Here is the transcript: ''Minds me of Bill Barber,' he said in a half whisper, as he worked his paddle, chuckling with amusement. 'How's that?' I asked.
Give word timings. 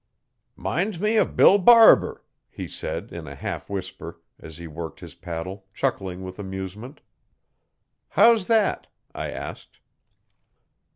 ''Minds 0.57 0.99
me 0.99 1.15
of 1.17 1.35
Bill 1.35 1.59
Barber,' 1.59 2.23
he 2.49 2.67
said 2.67 3.11
in 3.11 3.27
a 3.27 3.35
half 3.35 3.69
whisper, 3.69 4.19
as 4.39 4.57
he 4.57 4.65
worked 4.65 4.99
his 4.99 5.13
paddle, 5.13 5.67
chuckling 5.75 6.23
with 6.23 6.39
amusement. 6.39 7.01
'How's 8.09 8.47
that?' 8.47 8.87
I 9.13 9.29
asked. 9.29 9.79